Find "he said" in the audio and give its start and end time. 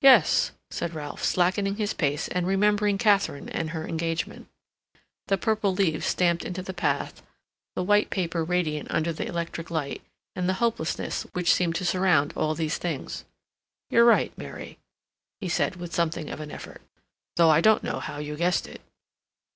15.40-15.74